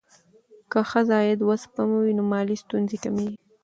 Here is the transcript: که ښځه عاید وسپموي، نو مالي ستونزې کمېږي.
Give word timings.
که 0.71 0.79
ښځه 0.89 1.13
عاید 1.19 1.39
وسپموي، 1.43 2.11
نو 2.17 2.23
مالي 2.31 2.55
ستونزې 2.63 2.97
کمېږي. 3.03 3.37